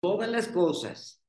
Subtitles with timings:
[0.00, 1.22] todas las cosas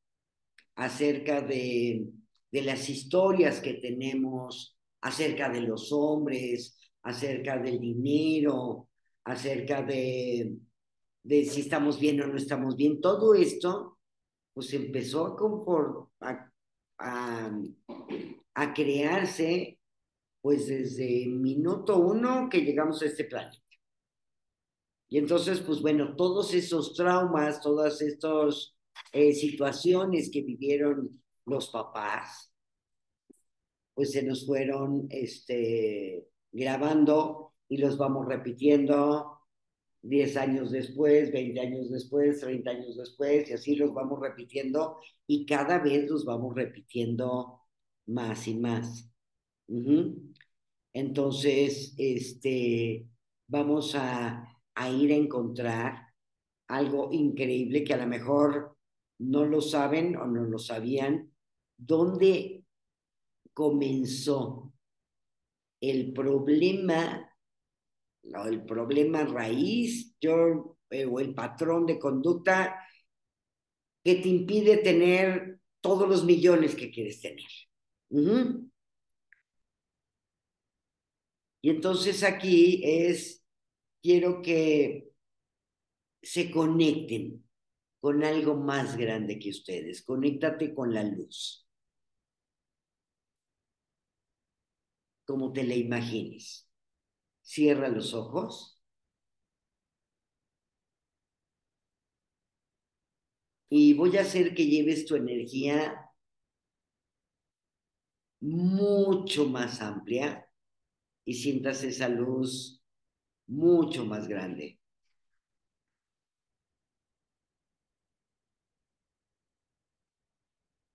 [0.75, 2.07] acerca de,
[2.51, 8.89] las historias que tenemos, acerca de los hombres, acerca del dinero,
[9.23, 10.57] acerca de,
[11.23, 13.97] si estamos bien o no estamos bien, todo esto
[14.53, 15.37] pues empezó
[16.21, 16.51] a,
[16.97, 17.51] a,
[18.55, 19.79] a, crearse
[20.41, 23.68] pues desde minuto uno que llegamos a este planeta.
[25.09, 28.75] Y entonces, pues bueno, todos esos traumas, todas estas
[29.11, 32.53] eh, situaciones que vivieron los papás,
[33.93, 39.39] pues se nos fueron este, grabando y los vamos repitiendo
[40.01, 45.45] 10 años después, 20 años después, 30 años después, y así los vamos repitiendo y
[45.45, 47.61] cada vez los vamos repitiendo
[48.05, 49.09] más y más.
[50.93, 53.07] Entonces, este,
[53.47, 54.48] vamos a,
[54.79, 56.07] a ir a encontrar
[56.67, 58.77] algo increíble que a lo mejor
[59.19, 61.33] no lo saben o no lo sabían,
[61.77, 62.63] dónde
[63.53, 64.71] comenzó
[65.81, 67.29] el problema
[68.47, 72.79] el problema raíz yo, eh, o el patrón de conducta
[74.03, 77.47] que te impide tener todos los millones que quieres tener.
[81.61, 83.38] Y entonces aquí es,
[84.01, 85.11] quiero que
[86.21, 87.43] se conecten
[87.99, 90.03] con algo más grande que ustedes.
[90.03, 91.67] Conéctate con la luz.
[95.25, 96.67] Como te la imagines.
[97.41, 98.81] Cierra los ojos.
[103.69, 106.09] Y voy a hacer que lleves tu energía
[108.41, 110.49] mucho más amplia
[111.25, 112.78] y sientas esa luz
[113.49, 114.79] mucho más grande.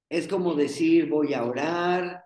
[0.08, 2.24] Es como decir, voy a orar,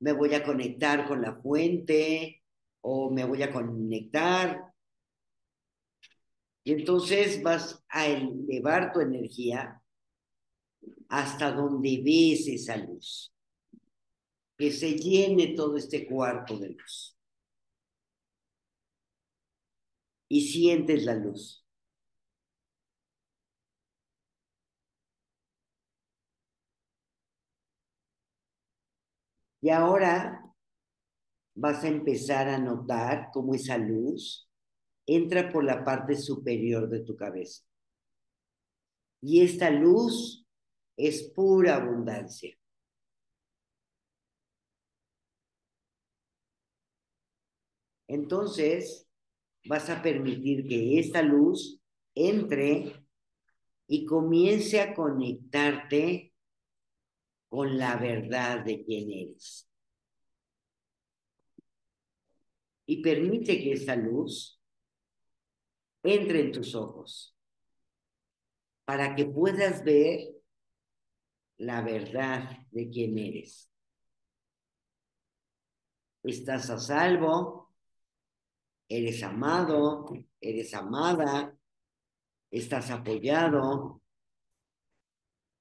[0.00, 2.42] me voy a conectar con la fuente,
[2.82, 4.72] o me voy a conectar.
[6.64, 9.82] Y entonces vas a elevar tu energía
[11.08, 13.32] hasta donde ves esa luz.
[14.56, 17.16] Que se llene todo este cuarto de luz.
[20.30, 21.66] Y sientes la luz.
[29.60, 30.42] Y ahora
[31.54, 34.48] vas a empezar a notar cómo esa luz
[35.06, 37.64] entra por la parte superior de tu cabeza.
[39.20, 40.46] Y esta luz
[40.96, 42.56] es pura abundancia.
[48.08, 49.09] Entonces,
[49.64, 51.80] vas a permitir que esta luz
[52.14, 53.04] entre
[53.86, 56.32] y comience a conectarte
[57.48, 59.70] con la verdad de quién eres.
[62.90, 64.60] y permite que esa luz
[66.02, 67.36] entre en tus ojos
[68.84, 70.26] para que puedas ver
[71.58, 73.70] la verdad de quién eres.
[76.24, 77.69] Estás a salvo,
[78.90, 80.04] eres amado,
[80.40, 81.56] eres amada,
[82.50, 84.02] estás apoyado,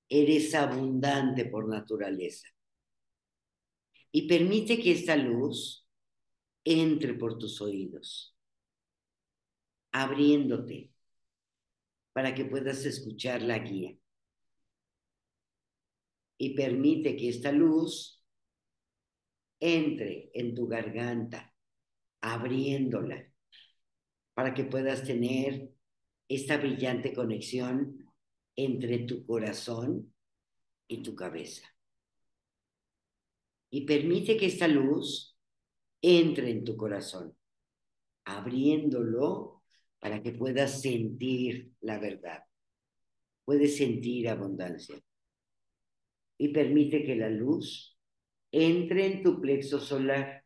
[0.09, 2.47] eres abundante por naturaleza.
[4.11, 5.87] Y permite que esta luz
[6.63, 8.35] entre por tus oídos,
[9.91, 10.91] abriéndote
[12.11, 13.95] para que puedas escuchar la guía.
[16.39, 18.23] Y permite que esta luz
[19.59, 21.48] entre en tu garganta,
[22.21, 23.31] abriéndola,
[24.33, 25.71] para que puedas tener
[26.27, 28.05] esta brillante conexión
[28.55, 30.13] entre tu corazón
[30.87, 31.67] y tu cabeza.
[33.69, 35.37] Y permite que esta luz
[36.01, 37.35] entre en tu corazón,
[38.25, 39.61] abriéndolo
[39.99, 42.43] para que puedas sentir la verdad.
[43.43, 44.99] Puedes sentir abundancia.
[46.37, 47.97] Y permite que la luz
[48.51, 50.43] entre en tu plexo solar,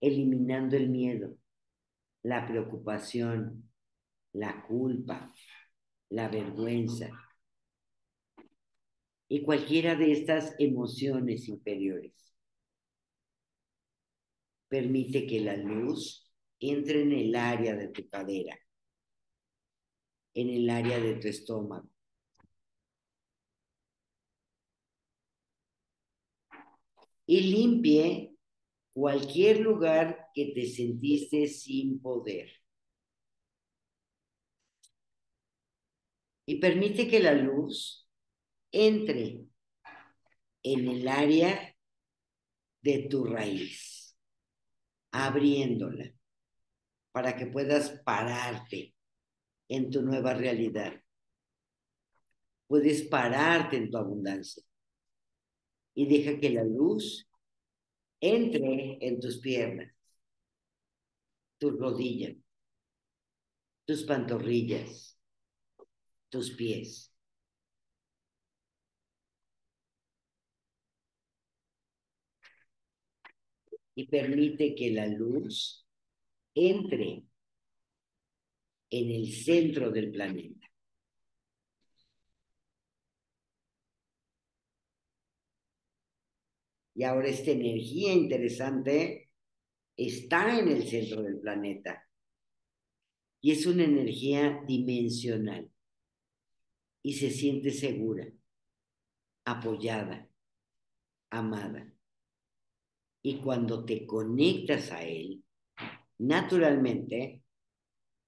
[0.00, 1.36] eliminando el miedo,
[2.22, 3.70] la preocupación,
[4.32, 5.32] la culpa,
[6.10, 7.10] la vergüenza
[9.28, 12.12] y cualquiera de estas emociones inferiores
[14.68, 18.56] permite que la luz entre en el área de tu cadera,
[20.34, 21.88] en el área de tu estómago.
[27.26, 28.35] Y limpie
[28.96, 32.50] cualquier lugar que te sentiste sin poder.
[36.46, 38.08] Y permite que la luz
[38.72, 39.44] entre
[40.62, 41.76] en el área
[42.80, 44.16] de tu raíz,
[45.10, 46.14] abriéndola
[47.12, 48.94] para que puedas pararte
[49.68, 50.98] en tu nueva realidad.
[52.66, 54.62] Puedes pararte en tu abundancia
[55.94, 57.28] y deja que la luz
[58.20, 59.92] entre en tus piernas,
[61.58, 62.36] tus rodillas,
[63.84, 65.18] tus pantorrillas,
[66.28, 67.12] tus pies.
[73.94, 75.86] Y permite que la luz
[76.54, 77.24] entre
[78.90, 80.65] en el centro del planeta.
[86.96, 89.30] Y ahora esta energía interesante
[89.98, 92.02] está en el centro del planeta.
[93.42, 95.70] Y es una energía dimensional.
[97.02, 98.26] Y se siente segura,
[99.44, 100.26] apoyada,
[101.28, 101.92] amada.
[103.22, 105.44] Y cuando te conectas a él,
[106.16, 107.42] naturalmente,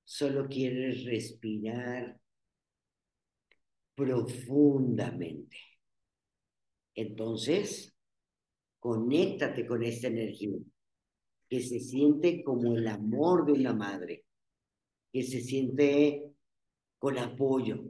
[0.04, 2.20] solo quieres respirar
[3.94, 5.56] profundamente.
[6.94, 7.97] Entonces,
[8.78, 10.58] conéctate con esta energía
[11.48, 14.24] que se siente como el amor de una madre,
[15.12, 16.30] que se siente
[16.98, 17.84] con apoyo,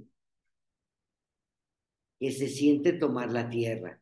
[2.18, 4.00] que se siente tomar la tierra.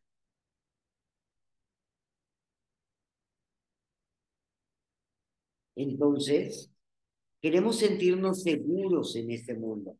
[5.74, 6.72] Entonces,
[7.40, 9.98] queremos sentirnos seguros en este mundo.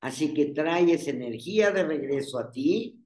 [0.00, 2.99] Así que trae esa energía de regreso a ti.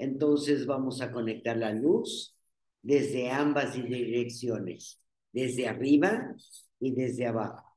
[0.00, 2.34] Entonces vamos a conectar la luz
[2.80, 4.98] desde ambas direcciones,
[5.30, 6.34] desde arriba
[6.78, 7.76] y desde abajo.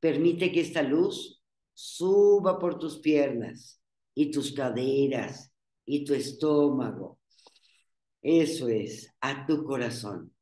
[0.00, 1.40] Permite que esta luz
[1.72, 3.80] suba por tus piernas
[4.14, 5.52] y tus caderas
[5.84, 7.20] y tu estómago.
[8.20, 10.34] Eso es, a tu corazón,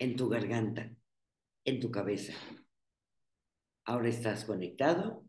[0.00, 0.92] en tu garganta,
[1.64, 2.34] en tu cabeza.
[3.84, 5.24] Ahora estás conectado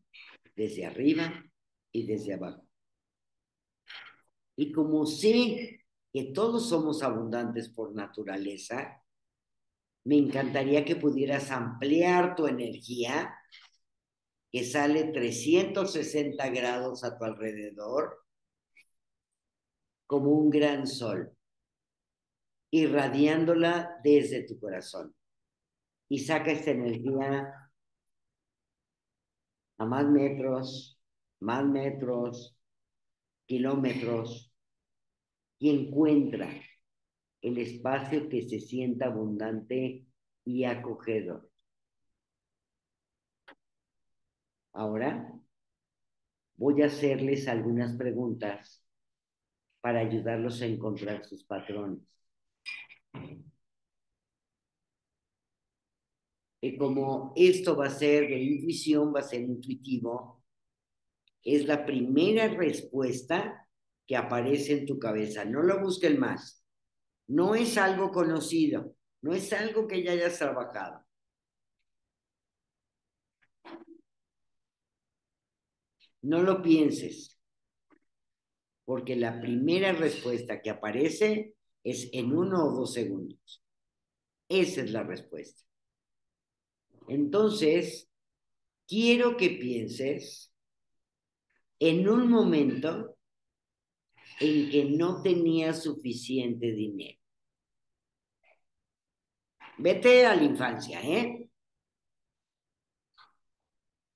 [0.56, 1.46] desde arriba
[1.92, 2.69] y desde abajo.
[4.60, 9.02] Y como sé que todos somos abundantes por naturaleza,
[10.04, 13.34] me encantaría que pudieras ampliar tu energía,
[14.52, 18.26] que sale 360 grados a tu alrededor,
[20.06, 21.34] como un gran sol,
[22.70, 25.16] irradiándola desde tu corazón.
[26.10, 27.72] Y saca esta energía
[29.78, 31.00] a más metros,
[31.40, 32.58] más metros,
[33.46, 34.49] kilómetros,
[35.60, 36.50] y encuentra
[37.42, 40.06] el espacio que se sienta abundante
[40.46, 41.50] y acogedor.
[44.74, 45.34] Ahora
[46.56, 48.84] voy a hacerles algunas preguntas
[49.82, 52.00] para ayudarlos a encontrar sus patrones.
[56.62, 60.44] Y como esto va a ser de intuición, va a ser intuitivo,
[61.44, 63.69] es la primera respuesta
[64.10, 65.46] que aparece en tu cabeza.
[65.46, 66.66] No lo busques más.
[67.28, 71.06] No es algo conocido, no es algo que ya hayas trabajado.
[76.24, 77.40] No lo pienses,
[78.84, 81.54] porque la primera respuesta que aparece
[81.84, 83.64] es en uno o dos segundos.
[84.48, 85.62] Esa es la respuesta.
[87.08, 88.10] Entonces,
[88.88, 90.52] quiero que pienses
[91.78, 93.19] en un momento
[94.40, 97.20] en que no tenía suficiente dinero.
[99.78, 101.50] Vete a la infancia, ¿eh?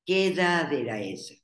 [0.06, 1.36] ¿Qué edad era esa?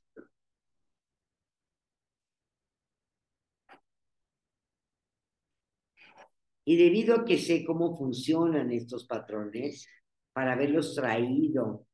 [6.64, 9.86] Y debido a que sé cómo funcionan estos patrones,
[10.32, 11.86] para haberlos traído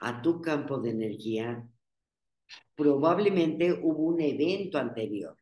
[0.00, 1.66] a tu campo de energía,
[2.74, 5.36] probablemente hubo un evento anterior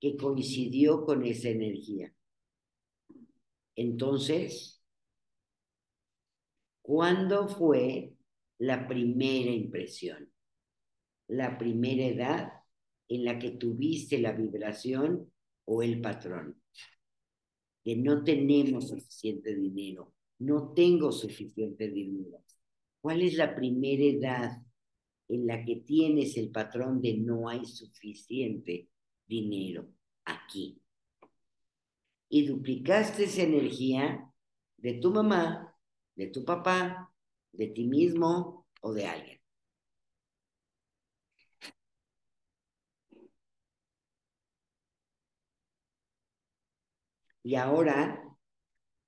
[0.00, 2.12] que coincidió con esa energía.
[3.76, 4.82] Entonces,
[6.80, 8.14] ¿cuándo fue
[8.58, 10.32] la primera impresión?
[11.28, 12.52] La primera edad
[13.08, 15.30] en la que tuviste la vibración
[15.66, 16.60] o el patrón.
[17.84, 22.42] Que no tenemos suficiente dinero, no tengo suficiente dinero.
[23.00, 24.62] ¿Cuál es la primera edad
[25.28, 28.88] en la que tienes el patrón de no hay suficiente
[29.30, 29.86] dinero
[30.24, 30.82] aquí.
[32.28, 34.30] Y duplicaste esa energía
[34.76, 35.76] de tu mamá,
[36.16, 37.12] de tu papá,
[37.52, 39.40] de ti mismo o de alguien.
[47.42, 48.22] Y ahora,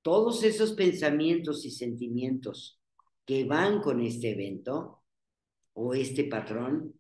[0.03, 2.81] todos esos pensamientos y sentimientos
[3.25, 5.03] que van con este evento
[5.75, 6.99] o este patrón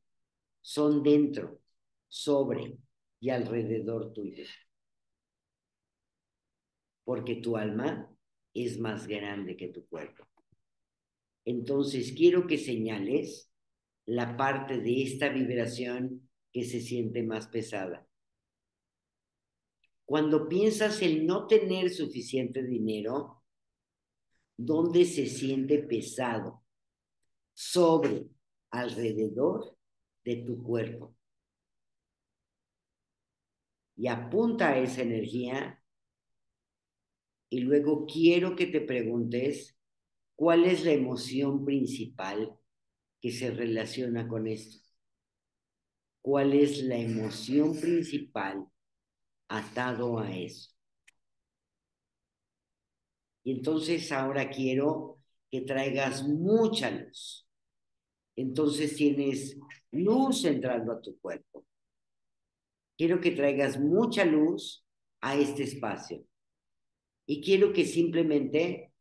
[0.60, 1.62] son dentro,
[2.06, 2.81] sobre
[3.22, 4.44] y alrededor tuyo.
[7.04, 8.12] Porque tu alma
[8.52, 10.26] es más grande que tu cuerpo.
[11.44, 13.48] Entonces quiero que señales
[14.06, 18.04] la parte de esta vibración que se siente más pesada.
[20.04, 23.44] Cuando piensas en no tener suficiente dinero,
[24.56, 26.64] ¿dónde se siente pesado?
[27.54, 28.26] Sobre,
[28.70, 29.76] alrededor
[30.24, 31.14] de tu cuerpo.
[33.96, 35.82] Y apunta a esa energía
[37.49, 39.76] y luego quiero que te preguntes
[40.34, 42.56] cuál es la emoción principal
[43.20, 44.78] que se relaciona con esto.
[46.22, 48.66] ¿Cuál es la emoción principal
[49.49, 50.70] atado a eso?
[53.44, 55.18] Y entonces ahora quiero
[55.50, 57.46] que traigas mucha luz.
[58.37, 59.58] Entonces tienes
[59.90, 61.66] luz entrando a tu cuerpo.
[62.96, 64.84] Quiero que traigas mucha luz
[65.20, 66.25] a este espacio.
[67.26, 68.92] Y quiero que simplemente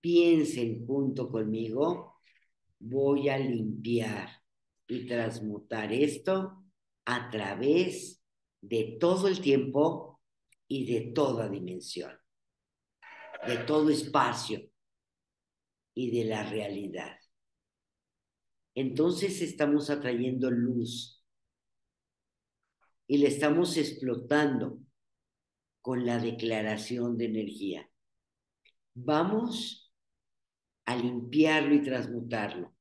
[0.00, 2.20] piensen junto conmigo,
[2.78, 4.28] voy a limpiar
[4.86, 6.64] y transmutar esto
[7.04, 8.22] a través
[8.60, 10.20] de todo el tiempo
[10.66, 12.12] y de toda dimensión,
[13.46, 14.60] de todo espacio
[15.94, 17.16] y de la realidad.
[18.74, 21.17] Entonces estamos atrayendo luz
[23.08, 24.78] y le estamos explotando
[25.80, 27.90] con la declaración de energía.
[28.94, 29.94] Vamos
[30.84, 32.76] a limpiarlo y transmutarlo,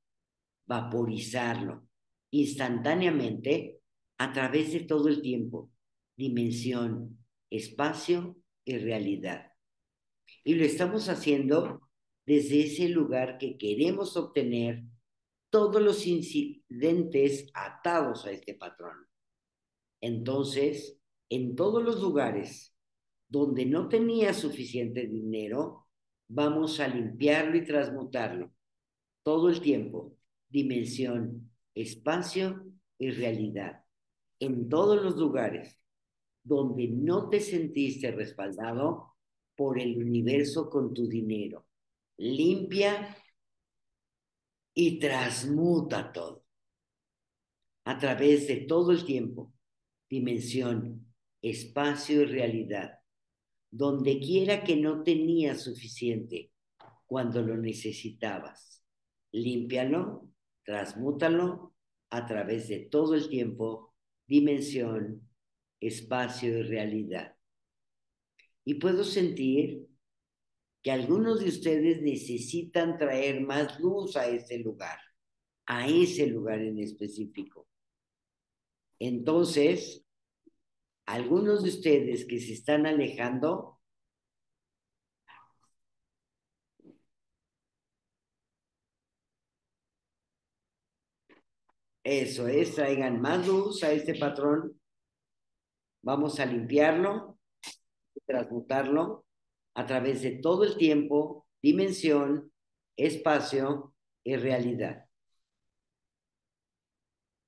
[0.68, 1.88] vaporizarlo
[2.32, 3.80] instantáneamente
[4.18, 5.72] a través de todo el tiempo,
[6.18, 9.54] dimensión, espacio y realidad.
[10.44, 11.90] Y lo estamos haciendo
[12.26, 14.84] desde ese lugar que queremos obtener
[15.50, 19.07] todos los incidentes atados a este patrón.
[20.02, 20.98] Entonces,
[21.30, 22.74] en todos los lugares
[23.28, 25.88] donde no tenía suficiente dinero,
[26.30, 28.52] vamos a limpiarlo y transmutarlo
[29.24, 30.16] todo el tiempo,
[30.50, 32.66] dimensión, espacio
[32.98, 33.84] y realidad.
[34.40, 35.78] En todos los lugares
[36.44, 39.16] donde no te sentiste respaldado
[39.56, 41.66] por el universo con tu dinero.
[42.18, 43.18] Limpia
[44.74, 46.46] y transmuta todo
[47.84, 49.52] a través de todo el tiempo,
[50.10, 51.06] dimensión,
[51.42, 52.98] espacio y realidad
[53.72, 56.52] donde quiera que no tenías suficiente
[57.06, 58.84] cuando lo necesitabas.
[59.32, 60.30] Límpialo,
[60.64, 61.76] transmútalo
[62.10, 63.94] a través de todo el tiempo,
[64.26, 65.30] dimensión,
[65.80, 67.36] espacio y realidad.
[68.64, 69.88] Y puedo sentir
[70.82, 75.00] que algunos de ustedes necesitan traer más luz a ese lugar,
[75.66, 77.68] a ese lugar en específico.
[79.00, 80.04] Entonces,
[81.06, 83.80] algunos de ustedes que se están alejando,
[92.04, 94.80] eso es, traigan más luz a este patrón.
[96.02, 97.38] Vamos a limpiarlo,
[98.26, 99.26] transmutarlo
[99.76, 102.52] a través de todo el tiempo, dimensión,
[102.96, 105.06] espacio y realidad.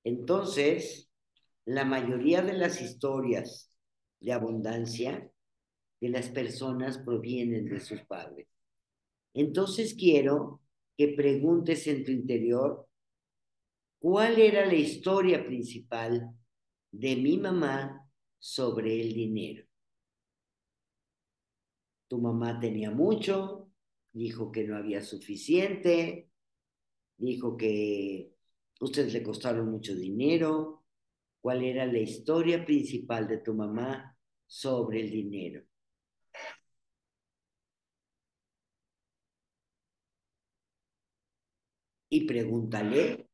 [0.04, 1.09] Entonces,
[1.64, 3.74] la mayoría de las historias
[4.20, 5.30] de abundancia
[6.00, 8.48] de las personas provienen de sus padres.
[9.34, 10.60] Entonces quiero
[10.96, 12.86] que preguntes en tu interior
[13.98, 16.30] cuál era la historia principal
[16.90, 19.66] de mi mamá sobre el dinero.
[22.08, 23.70] Tu mamá tenía mucho,
[24.12, 26.28] dijo que no había suficiente,
[27.16, 28.32] dijo que
[28.80, 30.79] ustedes le costaron mucho dinero,
[31.40, 34.16] cuál era la historia principal de tu mamá
[34.46, 35.62] sobre el dinero.
[42.08, 43.28] Y pregúntale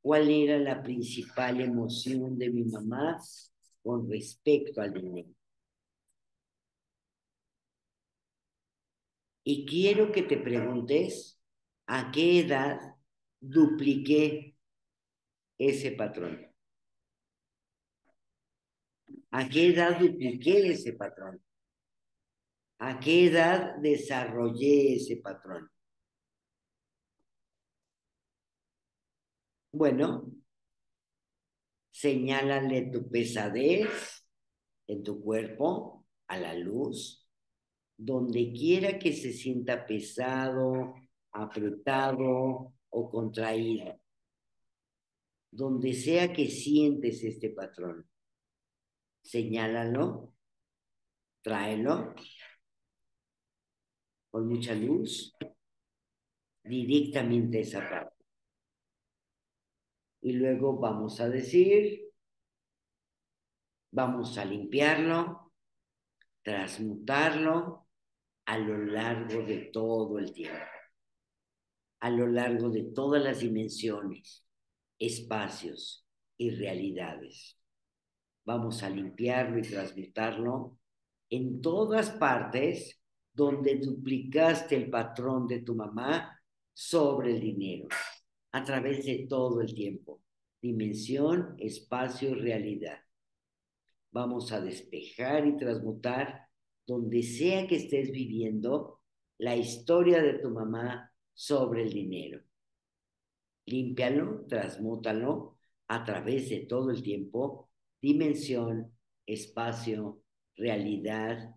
[0.00, 3.18] cuál era la principal emoción de mi mamá
[3.82, 5.30] con respecto al dinero.
[9.42, 11.38] Y quiero que te preguntes
[11.86, 12.78] a qué edad
[13.40, 14.56] dupliqué
[15.58, 16.53] ese patrón.
[19.36, 21.42] ¿A qué edad dupliqué ese patrón?
[22.78, 25.68] ¿A qué edad desarrollé ese patrón?
[29.72, 30.32] Bueno,
[31.90, 34.24] señálale tu pesadez
[34.86, 37.28] en tu cuerpo a la luz,
[37.96, 40.94] donde quiera que se sienta pesado,
[41.32, 44.00] apretado o contraído.
[45.50, 48.08] Donde sea que sientes este patrón,
[49.24, 50.32] señálalo,
[51.42, 52.14] tráelo
[54.30, 55.34] con mucha luz
[56.62, 58.24] directamente a esa parte.
[60.20, 62.12] Y luego vamos a decir,
[63.90, 65.52] vamos a limpiarlo,
[66.42, 67.86] transmutarlo
[68.46, 70.64] a lo largo de todo el tiempo,
[72.00, 74.46] a lo largo de todas las dimensiones,
[74.98, 77.58] espacios y realidades.
[78.44, 80.78] Vamos a limpiarlo y transmutarlo
[81.30, 83.00] en todas partes
[83.32, 86.40] donde duplicaste el patrón de tu mamá
[86.72, 87.88] sobre el dinero,
[88.52, 90.20] a través de todo el tiempo,
[90.60, 92.98] dimensión, espacio y realidad.
[94.12, 96.48] Vamos a despejar y transmutar
[96.86, 99.00] donde sea que estés viviendo
[99.38, 102.40] la historia de tu mamá sobre el dinero.
[103.66, 105.58] Límpialo, transmútalo
[105.88, 107.70] a través de todo el tiempo,
[108.04, 108.94] dimensión,
[109.24, 110.20] espacio,
[110.56, 111.54] realidad,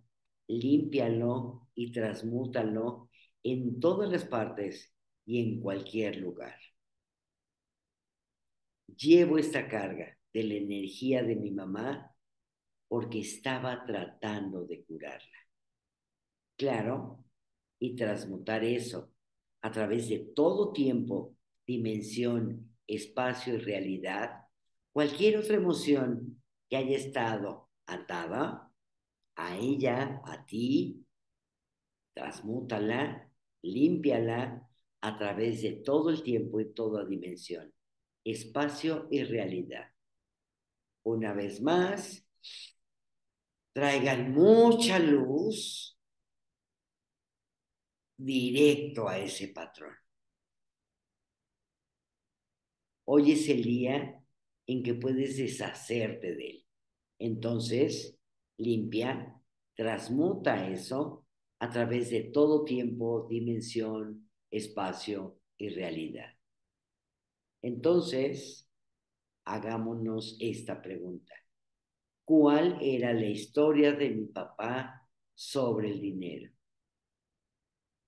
[0.47, 3.09] límpialo y transmútalo
[3.43, 4.93] en todas las partes
[5.25, 6.55] y en cualquier lugar.
[8.95, 12.15] Llevo esta carga de la energía de mi mamá
[12.87, 15.37] porque estaba tratando de curarla.
[16.55, 17.25] Claro,
[17.77, 19.11] y transmutar eso
[19.61, 21.35] a través de todo tiempo,
[21.65, 24.46] dimensión, espacio y realidad,
[24.97, 28.73] cualquier otra emoción que haya estado atada
[29.35, 31.05] a ella, a ti,
[32.15, 34.67] transmútala, límpiala
[35.01, 37.71] a través de todo el tiempo y toda dimensión,
[38.23, 39.85] espacio y realidad.
[41.03, 42.27] Una vez más,
[43.73, 45.95] traigan mucha luz
[48.17, 49.93] directo a ese patrón.
[53.05, 54.16] Hoy es el día
[54.67, 56.65] en que puedes deshacerte de él.
[57.19, 58.17] Entonces,
[58.57, 59.41] limpia,
[59.75, 61.25] transmuta eso
[61.59, 66.29] a través de todo tiempo, dimensión, espacio y realidad.
[67.61, 68.69] Entonces,
[69.45, 71.33] hagámonos esta pregunta.
[72.25, 76.51] ¿Cuál era la historia de mi papá sobre el dinero?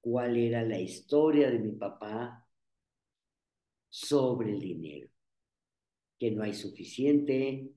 [0.01, 2.45] ¿Cuál era la historia de mi papá
[3.89, 5.09] sobre el dinero?
[6.19, 7.71] Que no hay suficiente,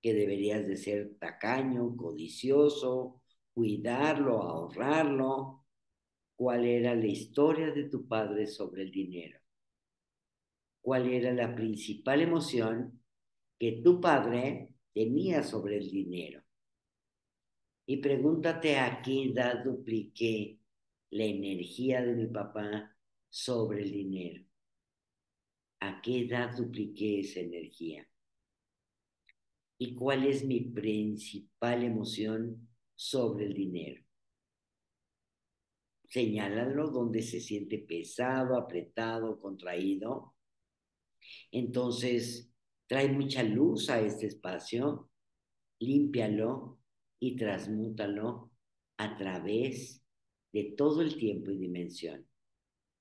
[0.00, 5.64] que deberías de ser tacaño, codicioso, cuidarlo, ahorrarlo,
[6.34, 9.38] cuál era la historia de tu padre sobre el dinero,
[10.80, 13.00] cuál era la principal emoción
[13.58, 16.42] que tu padre tenía sobre el dinero.
[17.86, 20.58] Y pregúntate a qué edad dupliqué
[21.10, 22.96] la energía de mi papá
[23.28, 24.44] sobre el dinero.
[25.84, 28.08] ¿A qué edad dupliqué esa energía?
[29.78, 34.02] ¿Y cuál es mi principal emoción sobre el dinero?
[36.12, 40.34] señálalo donde se siente pesado, apretado, contraído.
[41.50, 42.52] Entonces,
[42.86, 45.08] trae mucha luz a este espacio,
[45.78, 46.78] límpialo
[47.18, 48.52] y transmútalo
[48.98, 50.04] a través
[50.52, 52.28] de todo el tiempo y dimensión,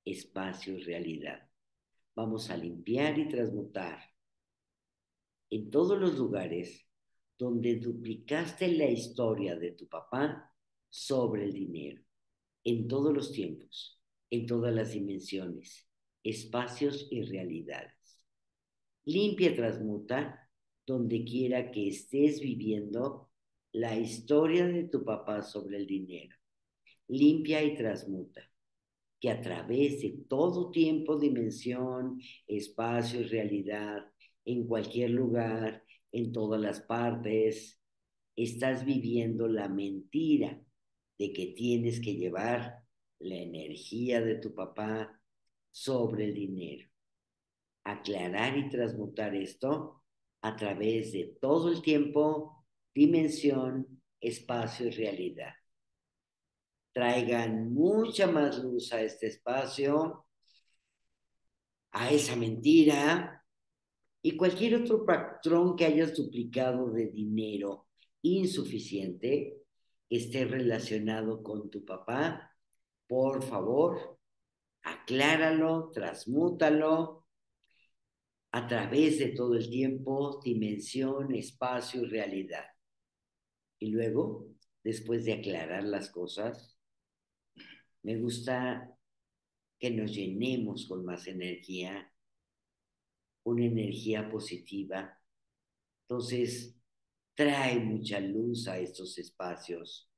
[0.06, 1.51] espacio y realidad.
[2.16, 4.00] Vamos a limpiar y transmutar
[5.50, 6.86] en todos los lugares
[7.38, 10.54] donde duplicaste la historia de tu papá
[10.90, 12.02] sobre el dinero
[12.64, 15.88] en todos los tiempos, en todas las dimensiones,
[16.24, 18.26] espacios y realidades.
[19.06, 20.50] Limpia, transmuta
[20.86, 23.32] donde quiera que estés viviendo
[23.72, 26.36] la historia de tu papá sobre el dinero.
[27.08, 28.51] Limpia y transmuta
[29.22, 34.12] que a través de todo tiempo, dimensión, espacio y realidad,
[34.44, 37.80] en cualquier lugar, en todas las partes,
[38.36, 40.60] estás viviendo la mentira
[41.20, 42.84] de que tienes que llevar
[43.20, 45.22] la energía de tu papá
[45.70, 46.90] sobre el dinero.
[47.84, 50.02] Aclarar y transmutar esto
[50.42, 55.54] a través de todo el tiempo, dimensión, espacio y realidad.
[56.94, 60.26] Traigan mucha más luz a este espacio,
[61.92, 63.44] a esa mentira
[64.22, 67.88] y cualquier otro patrón que hayas duplicado de dinero
[68.22, 69.58] insuficiente
[70.10, 72.52] esté relacionado con tu papá,
[73.08, 74.20] por favor,
[74.84, 77.26] acláralo, transmútalo
[78.52, 82.66] a través de todo el tiempo, dimensión, espacio y realidad.
[83.80, 84.50] Y luego,
[84.84, 86.71] después de aclarar las cosas,
[88.04, 88.98] me gusta
[89.80, 92.12] que nos llenemos con más energía,
[93.44, 95.20] una energía positiva.
[96.04, 96.76] Entonces,
[97.34, 100.10] trae mucha luz a estos espacios.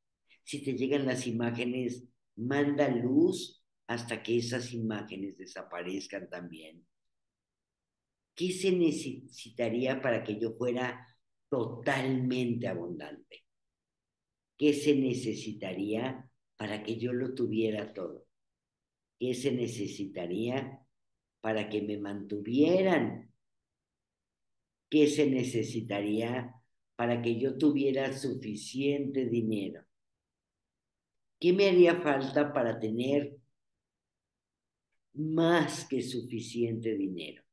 [0.43, 2.03] Si te llegan las imágenes,
[2.35, 6.85] manda luz hasta que esas imágenes desaparezcan también.
[8.35, 11.07] ¿Qué se necesitaría para que yo fuera
[11.49, 13.45] totalmente abundante?
[14.57, 16.29] ¿Qué se necesitaría
[16.63, 18.25] para que yo lo tuviera todo?
[19.19, 20.79] ¿Qué se necesitaría
[21.41, 23.29] para que me mantuvieran?
[24.89, 26.55] ¿Qué se necesitaría
[26.95, 29.83] para que yo tuviera suficiente dinero?
[31.37, 33.35] ¿Qué me haría falta para tener
[35.15, 37.43] más que suficiente dinero?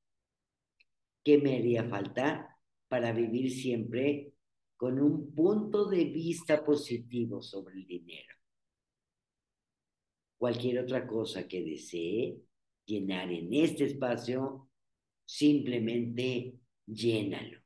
[1.24, 4.34] ¿Qué me haría falta para vivir siempre
[4.76, 8.39] con un punto de vista positivo sobre el dinero?
[10.40, 12.40] Cualquier otra cosa que desee
[12.86, 14.70] llenar en este espacio,
[15.26, 16.54] simplemente
[16.86, 17.60] llénalo.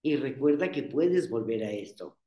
[0.00, 2.18] Y recuerda que puedes volver a esto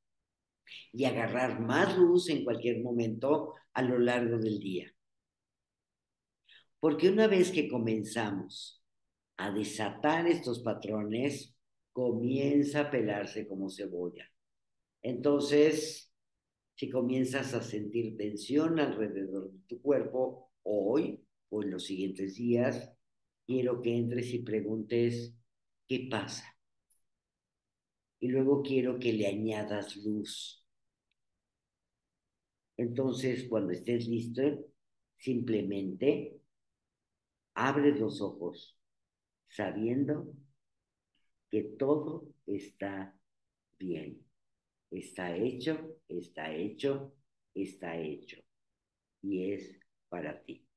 [0.92, 4.88] y agarrar más luz en cualquier momento a lo largo del día.
[6.78, 8.80] Porque una vez que comenzamos
[9.36, 11.56] a desatar estos patrones,
[11.92, 14.30] comienza a pelarse como cebolla.
[15.02, 16.09] Entonces,
[16.80, 22.90] si comienzas a sentir tensión alrededor de tu cuerpo hoy o en los siguientes días,
[23.46, 25.34] quiero que entres y preguntes,
[25.86, 26.56] ¿qué pasa?
[28.18, 30.66] Y luego quiero que le añadas luz.
[32.78, 34.40] Entonces, cuando estés listo,
[35.18, 36.40] simplemente
[37.52, 38.78] Abre los ojos
[39.48, 40.32] sabiendo
[41.50, 43.14] que todo está
[43.78, 44.29] bien.
[44.90, 47.12] Está hecho, está hecho,
[47.54, 48.36] está hecho.
[49.22, 50.69] Y es para ti.